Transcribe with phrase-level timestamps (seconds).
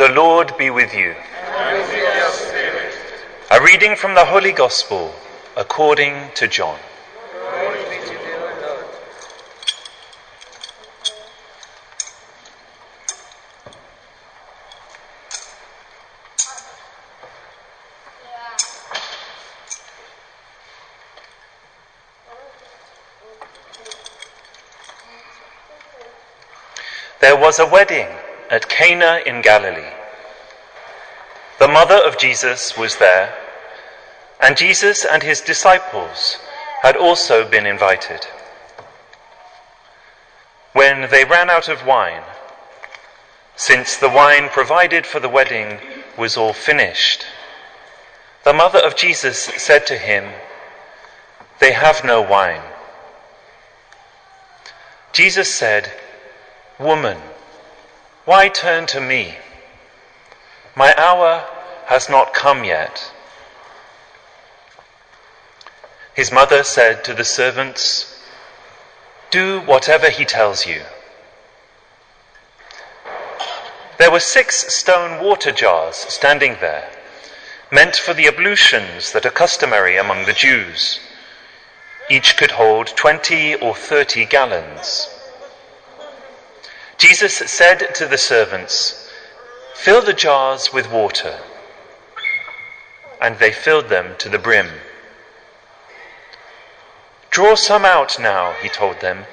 [0.00, 1.14] The Lord be with you.
[3.50, 5.14] A reading from the Holy Gospel
[5.58, 6.78] according to John.
[27.20, 28.08] There was a wedding
[28.50, 29.94] at Cana in Galilee.
[31.60, 33.32] The mother of Jesus was there,
[34.40, 36.38] and Jesus and his disciples
[36.82, 38.26] had also been invited.
[40.72, 42.24] When they ran out of wine,
[43.54, 45.78] since the wine provided for the wedding
[46.18, 47.24] was all finished,
[48.44, 50.24] the mother of Jesus said to him,
[51.60, 52.62] They have no wine.
[55.12, 55.92] Jesus said,
[56.78, 57.18] Woman,
[58.30, 59.34] why turn to me?
[60.76, 61.44] My hour
[61.86, 63.12] has not come yet.
[66.14, 68.22] His mother said to the servants,
[69.32, 70.82] Do whatever he tells you.
[73.98, 76.88] There were six stone water jars standing there,
[77.72, 81.00] meant for the ablutions that are customary among the Jews.
[82.08, 85.08] Each could hold twenty or thirty gallons.
[87.00, 89.10] Jesus said to the servants,
[89.74, 91.40] Fill the jars with water.
[93.22, 94.68] And they filled them to the brim.
[97.30, 99.24] Draw some out now, he told them,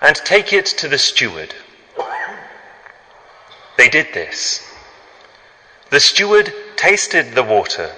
[0.00, 1.54] and take it to the steward.
[3.76, 4.60] They did this.
[5.90, 7.94] The steward tasted the water,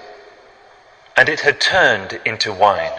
[1.17, 2.93] and it had turned into wine.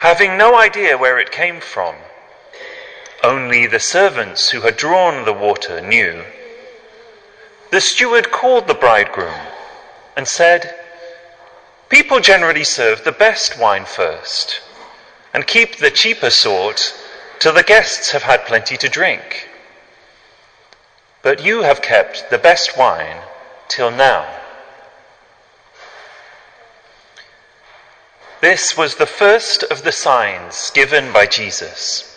[0.00, 1.94] Having no idea where it came from,
[3.22, 6.24] only the servants who had drawn the water knew.
[7.70, 9.40] The steward called the bridegroom
[10.16, 10.74] and said,
[11.88, 14.60] People generally serve the best wine first
[15.34, 16.94] and keep the cheaper sort
[17.38, 19.48] till the guests have had plenty to drink.
[21.22, 23.22] But you have kept the best wine
[23.68, 24.26] till now.
[28.40, 32.07] This was the first of the signs given by Jesus.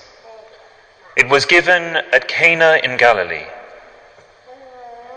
[1.17, 3.47] It was given at Cana in Galilee.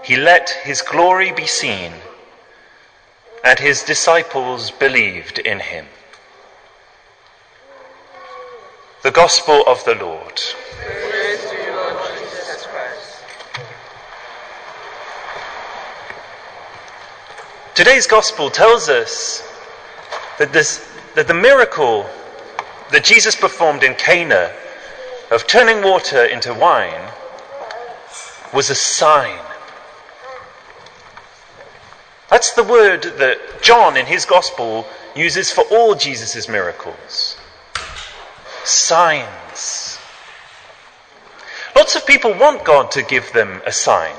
[0.03, 1.93] He let his glory be seen,
[3.45, 5.87] and his disciples believed in him.
[9.03, 10.41] The Gospel of the Lord.
[17.77, 19.49] Today's Gospel tells us
[20.39, 22.07] that, this, that the miracle
[22.91, 24.53] that Jesus performed in Cana
[25.31, 27.11] of turning water into wine
[28.53, 29.39] was a sign.
[32.31, 37.37] That's the word that John in his gospel uses for all Jesus' miracles.
[38.65, 39.99] Signs.
[41.77, 44.15] Lots of people want God to give them a sign.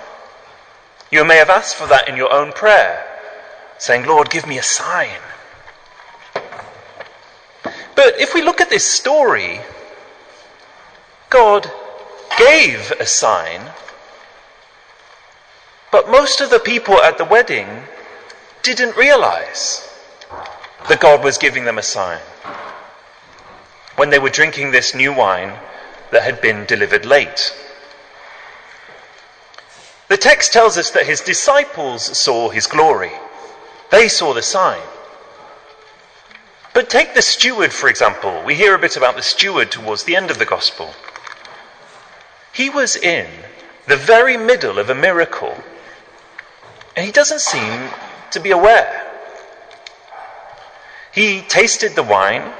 [1.11, 3.05] You may have asked for that in your own prayer,
[3.77, 5.21] saying, Lord, give me a sign.
[7.95, 9.61] But if we look at this story,
[11.29, 11.71] God
[12.37, 13.61] gave a sign,
[15.91, 17.67] but most of the people at the wedding
[18.63, 19.87] didn't realize
[20.87, 22.21] that God was giving them a sign
[23.95, 25.53] when they were drinking this new wine
[26.11, 27.55] that had been delivered late.
[30.07, 33.11] The text tells us that his disciples saw his glory.
[33.89, 34.81] They saw the sign.
[36.73, 38.43] But take the steward, for example.
[38.45, 40.93] We hear a bit about the steward towards the end of the gospel.
[42.55, 43.27] He was in
[43.85, 45.61] the very middle of a miracle,
[46.95, 47.89] and he doesn't seem
[48.31, 49.11] to be aware.
[51.11, 52.53] He tasted the wine,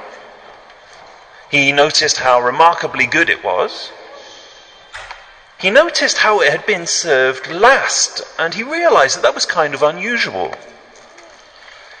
[1.50, 3.90] he noticed how remarkably good it was.
[5.58, 9.72] He noticed how it had been served last, and he realized that that was kind
[9.72, 10.54] of unusual.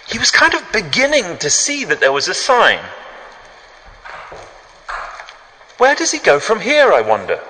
[0.06, 2.80] He was kind of beginning to see that there was a sign.
[5.78, 7.40] Where does he go from here, I wonder?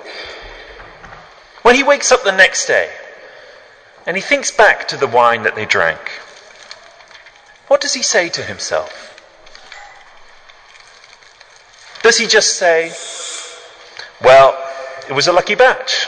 [1.67, 2.89] When he wakes up the next day
[4.05, 5.99] and he thinks back to the wine that they drank,
[7.67, 9.19] what does he say to himself?
[12.03, 12.93] Does he just say,
[14.21, 14.57] Well,
[15.09, 16.07] it was a lucky batch.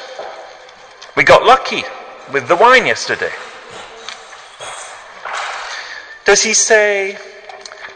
[1.17, 1.83] We got lucky
[2.31, 3.33] with the wine yesterday?
[6.23, 7.17] Does he say,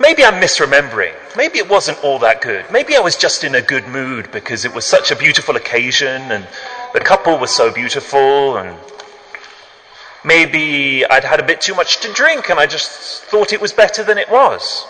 [0.02, 1.16] Maybe I'm misremembering.
[1.38, 2.70] Maybe it wasn't all that good.
[2.70, 6.30] Maybe I was just in a good mood because it was such a beautiful occasion
[6.30, 6.46] and
[6.94, 8.78] the couple was so beautiful and
[10.24, 13.74] Maybe I'd had a bit too much to drink and I just thought it was
[13.74, 14.86] better than it was.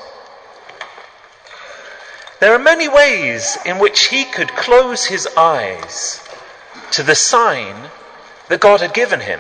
[2.40, 6.22] There are many ways in which he could close his eyes
[6.92, 7.90] to the sign
[8.50, 9.40] that God had given him.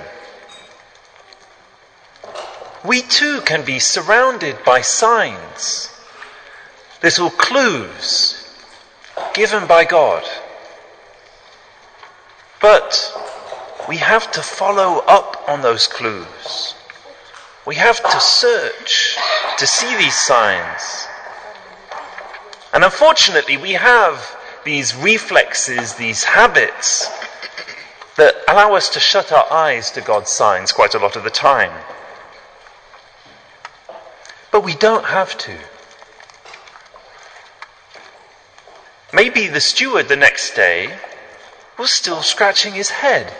[2.83, 5.89] We too can be surrounded by signs,
[7.03, 8.39] little clues
[9.33, 10.23] given by God.
[12.63, 13.13] But
[13.89, 16.75] we have to follow up on those clues.
[17.65, 19.17] We have to search
[19.57, 21.09] to see these signs.
[22.71, 27.09] And unfortunately, we have these reflexes, these habits
[28.15, 31.29] that allow us to shut our eyes to God's signs quite a lot of the
[31.29, 31.73] time.
[34.53, 35.57] But we don't have to.
[39.11, 40.97] Maybe the steward the next day
[41.77, 43.33] was still scratching his head.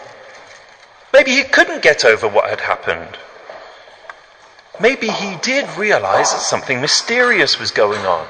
[1.11, 3.17] Maybe he couldn't get over what had happened.
[4.79, 8.27] Maybe he did realize that something mysterious was going on.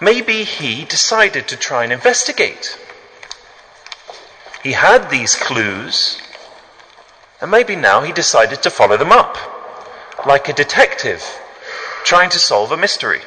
[0.00, 2.78] Maybe he decided to try and investigate.
[4.62, 6.20] He had these clues,
[7.40, 9.38] and maybe now he decided to follow them up
[10.26, 11.22] like a detective
[12.04, 13.20] trying to solve a mystery.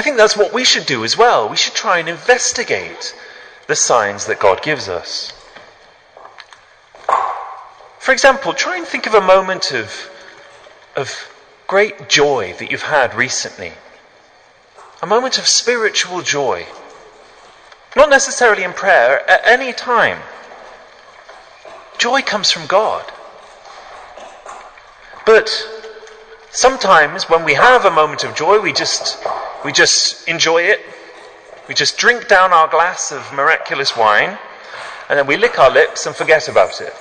[0.00, 1.46] I think that's what we should do as well.
[1.46, 3.14] We should try and investigate
[3.66, 5.30] the signs that God gives us.
[7.98, 10.10] For example, try and think of a moment of,
[10.96, 11.30] of
[11.66, 13.72] great joy that you've had recently.
[15.02, 16.64] A moment of spiritual joy.
[17.94, 20.20] Not necessarily in prayer, at any time.
[21.98, 23.04] Joy comes from God.
[25.26, 25.50] But
[26.50, 29.22] sometimes when we have a moment of joy, we just,
[29.64, 30.80] we just enjoy it.
[31.68, 34.38] We just drink down our glass of miraculous wine,
[35.08, 36.94] and then we lick our lips and forget about it.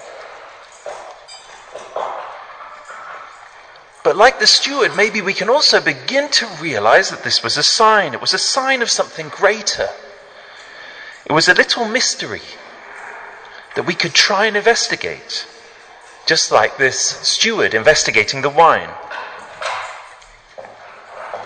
[4.03, 7.63] But like the steward, maybe we can also begin to realize that this was a
[7.63, 8.13] sign.
[8.13, 9.89] It was a sign of something greater.
[11.25, 12.41] It was a little mystery
[13.75, 15.45] that we could try and investigate
[16.25, 18.89] just like this steward investigating the wine.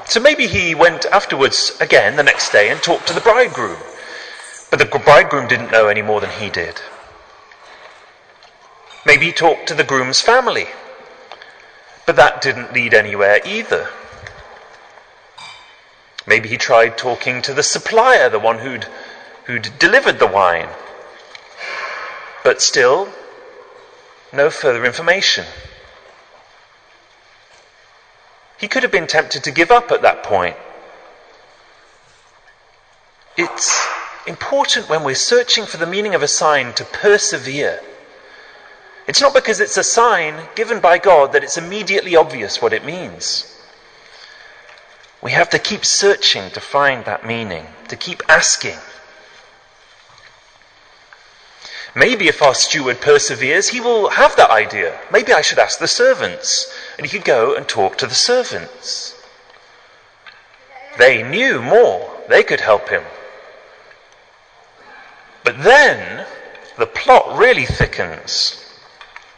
[0.05, 3.77] So maybe he went afterwards again the next day and talked to the bridegroom.
[4.69, 6.81] But the bridegroom didn't know any more than he did.
[9.05, 10.67] Maybe he talked to the groom's family.
[12.05, 13.89] But that didn't lead anywhere either.
[16.25, 18.87] Maybe he tried talking to the supplier, the one who'd,
[19.45, 20.69] who'd delivered the wine.
[22.43, 23.09] But still,
[24.31, 25.45] no further information.
[28.63, 30.55] He could have been tempted to give up at that point.
[33.35, 33.85] It's
[34.25, 37.81] important when we're searching for the meaning of a sign to persevere.
[39.05, 42.85] It's not because it's a sign given by God that it's immediately obvious what it
[42.85, 43.53] means.
[45.21, 48.77] We have to keep searching to find that meaning, to keep asking.
[51.93, 55.01] Maybe if our steward perseveres, he will have that idea.
[55.11, 56.72] Maybe I should ask the servants.
[56.97, 59.15] And he could go and talk to the servants.
[60.97, 62.11] They knew more.
[62.29, 63.03] They could help him.
[65.43, 66.25] But then
[66.77, 68.59] the plot really thickens.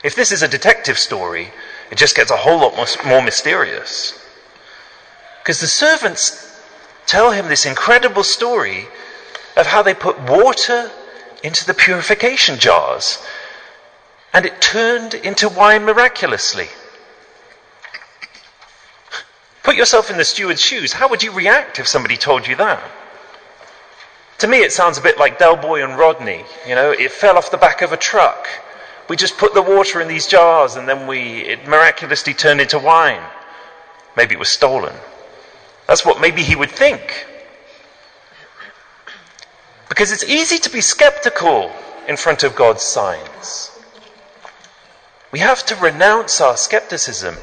[0.04, 1.52] If this is a detective story,
[1.90, 4.22] it just gets a whole lot more mysterious.
[5.42, 6.62] Because the servants
[7.06, 8.88] tell him this incredible story
[9.56, 10.92] of how they put water
[11.44, 13.24] into the purification jars,
[14.34, 16.68] and it turned into wine miraculously.
[19.66, 20.94] Put yourself in the steward's shoes.
[20.94, 22.84] How would you react if somebody told you that?
[24.38, 26.46] To me, it sounds a bit like Del Boy and Rodney.
[26.68, 28.48] You know, it fell off the back of a truck.
[29.10, 32.78] We just put the water in these jars and then we, it miraculously turned into
[32.78, 33.24] wine.
[34.16, 34.94] Maybe it was stolen.
[35.88, 37.26] That's what maybe he would think.
[39.90, 41.72] Because it's easy to be skeptical
[42.08, 43.72] in front of God's signs.
[45.32, 47.38] We have to renounce our skepticism.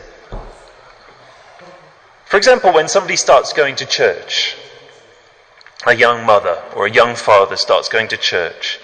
[2.33, 4.57] For example, when somebody starts going to church,
[5.87, 8.81] a young mother or a young father starts going to church,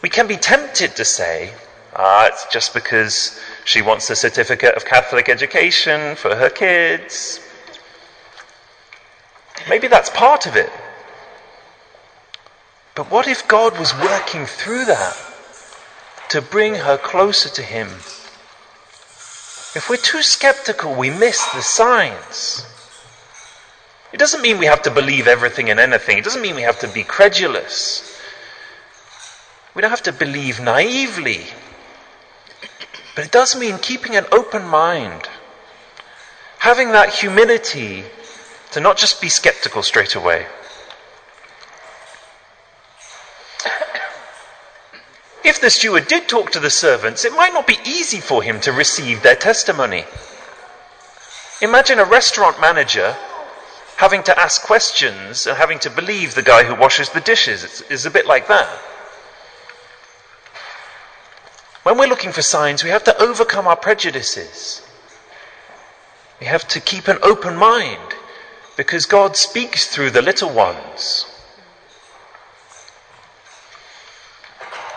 [0.00, 1.52] we can be tempted to say,
[1.94, 7.38] ah, it's just because she wants a certificate of Catholic education for her kids.
[9.68, 10.72] Maybe that's part of it.
[12.94, 15.18] But what if God was working through that
[16.30, 17.90] to bring her closer to Him?
[19.78, 22.66] If we're too skeptical, we miss the signs.
[24.12, 26.18] It doesn't mean we have to believe everything and anything.
[26.18, 28.20] It doesn't mean we have to be credulous.
[29.76, 31.46] We don't have to believe naively.
[33.14, 35.28] But it does mean keeping an open mind,
[36.58, 38.02] having that humility
[38.72, 40.48] to not just be skeptical straight away.
[45.44, 48.60] If the steward did talk to the servants, it might not be easy for him
[48.60, 50.04] to receive their testimony.
[51.62, 53.16] Imagine a restaurant manager
[53.96, 57.64] having to ask questions and having to believe the guy who washes the dishes.
[57.64, 58.68] It's, it's a bit like that.
[61.82, 64.86] When we're looking for signs, we have to overcome our prejudices.
[66.40, 68.14] We have to keep an open mind
[68.76, 71.26] because God speaks through the little ones.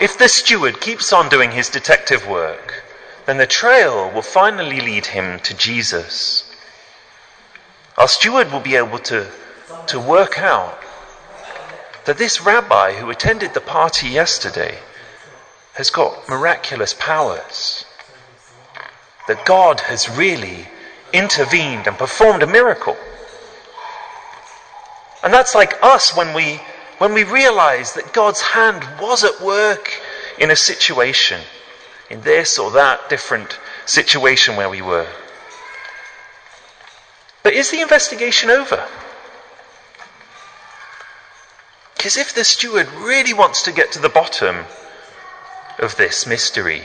[0.02, 2.84] If the steward keeps on doing his detective work,
[3.28, 6.52] then the trail will finally lead him to Jesus.
[8.00, 9.28] Our steward will be able to,
[9.86, 10.80] to work out
[12.06, 14.80] that this rabbi who attended the party yesterday
[15.74, 17.86] has got miraculous powers.
[19.28, 20.68] That God has really
[21.14, 22.98] intervened and performed a miracle.
[25.24, 26.60] And that's like us when we
[27.02, 29.90] when we realize that God's hand was at work
[30.38, 31.42] in a situation,
[32.12, 35.08] in this or that different situation where we were.
[37.42, 38.88] But is the investigation over?
[41.98, 44.66] Because if the steward really wants to get to the bottom
[45.80, 46.84] of this mystery,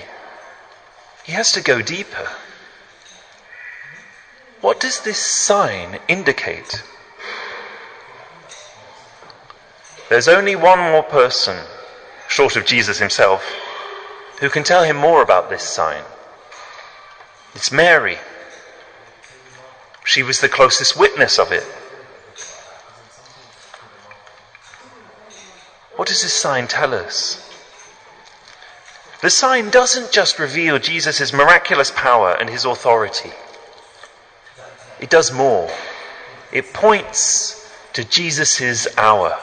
[1.25, 2.31] he has to go deeper.
[4.63, 6.83] What does this sign indicate?
[10.09, 11.59] There's only one more person,
[12.29, 13.45] short of Jesus himself,
[14.41, 16.03] who can tell him more about this sign.
[17.55, 18.19] It's Mary.
[20.05, 21.65] She was the closest witness of it.
[25.97, 27.43] What does this sign tell us?
[29.23, 33.33] The sign doesn't just reveal Jesus' miraculous power and his authority.
[35.01, 35.71] It does more.
[36.53, 39.37] It points to Jesus' hour.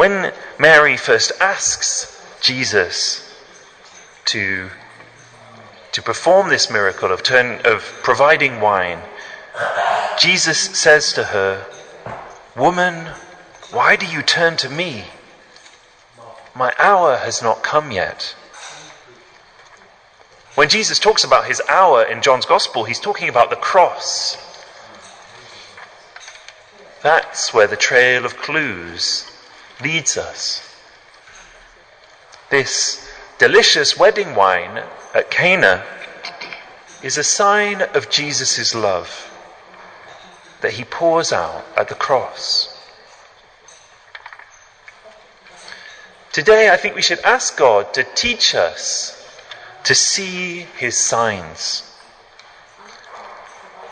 [0.00, 3.36] When Mary first asks Jesus
[4.24, 4.70] to,
[5.92, 9.00] to perform this miracle of, turn, of providing wine,
[10.18, 11.66] Jesus says to her,
[12.56, 13.08] Woman,
[13.72, 15.04] why do you turn to me?
[16.54, 18.34] My hour has not come yet.
[20.54, 24.38] When Jesus talks about his hour in John's Gospel, he's talking about the cross.
[27.02, 29.29] That's where the trail of clues
[29.82, 30.66] leads us.
[32.50, 33.08] This
[33.38, 34.82] delicious wedding wine
[35.14, 35.84] at Cana
[37.02, 39.30] is a sign of Jesus' love
[40.60, 42.76] that he pours out at the cross.
[46.32, 49.16] Today, I think we should ask God to teach us
[49.84, 51.82] to see his signs.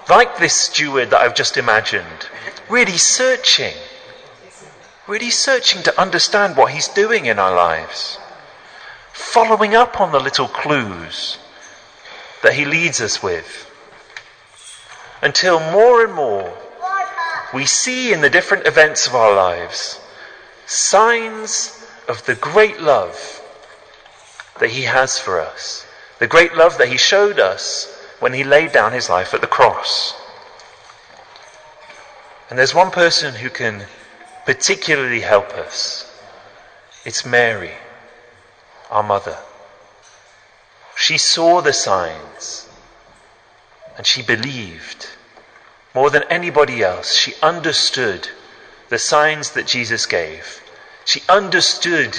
[0.09, 2.29] Like this steward that I've just imagined,
[2.69, 3.75] really searching
[5.09, 8.19] really searching to understand what He's doing in our lives,
[9.13, 11.39] following up on the little clues
[12.43, 13.69] that He leads us with,
[15.23, 16.57] until more and more
[17.53, 19.99] we see in the different events of our lives
[20.67, 23.43] signs of the great love
[24.61, 25.87] that He has for us,
[26.19, 29.47] the great love that He showed us when He laid down His life at the
[29.47, 30.15] cross.
[32.51, 33.87] And there's one person who can
[34.49, 36.11] particularly help us.
[37.05, 37.73] It's Mary,
[38.91, 39.37] our mother.
[40.97, 42.67] She saw the signs
[43.99, 45.07] and she believed.
[45.95, 48.27] More than anybody else, she understood
[48.89, 50.63] the signs that Jesus gave.
[51.05, 52.19] She understood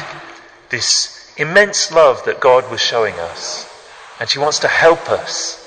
[0.70, 3.66] this immense love that God was showing us.
[4.20, 5.58] And she wants to help us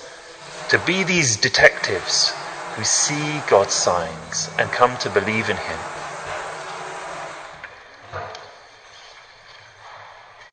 [0.69, 2.33] to be these detectives
[2.77, 6.02] who see God's signs and come to believe in Him.